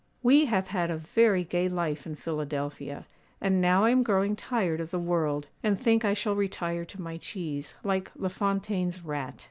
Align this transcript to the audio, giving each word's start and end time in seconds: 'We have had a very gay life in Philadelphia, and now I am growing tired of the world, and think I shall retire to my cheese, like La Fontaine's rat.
'We 0.23 0.45
have 0.45 0.69
had 0.69 0.89
a 0.89 0.97
very 0.97 1.43
gay 1.43 1.69
life 1.69 2.07
in 2.07 2.15
Philadelphia, 2.15 3.05
and 3.39 3.61
now 3.61 3.83
I 3.83 3.91
am 3.91 4.01
growing 4.01 4.35
tired 4.35 4.79
of 4.81 4.89
the 4.89 4.97
world, 4.97 5.45
and 5.61 5.77
think 5.79 6.03
I 6.03 6.15
shall 6.15 6.33
retire 6.35 6.85
to 6.85 6.99
my 7.03 7.17
cheese, 7.17 7.75
like 7.83 8.11
La 8.17 8.29
Fontaine's 8.29 9.05
rat. 9.05 9.39